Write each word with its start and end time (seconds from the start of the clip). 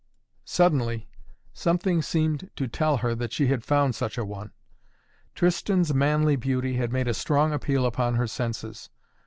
Suddenly 0.45 1.07
something 1.53 2.01
seemed 2.01 2.49
to 2.55 2.67
tell 2.67 2.97
her 3.05 3.13
that 3.13 3.31
she 3.31 3.45
had 3.49 3.63
found 3.63 3.93
such 3.93 4.17
a 4.17 4.25
one. 4.25 4.51
Tristan's 5.35 5.93
manly 5.93 6.35
beauty 6.35 6.73
had 6.73 6.91
made 6.91 7.07
a 7.07 7.13
strong 7.13 7.53
appeal 7.53 7.85
upon 7.85 8.15
her 8.15 8.25
senses. 8.25 8.89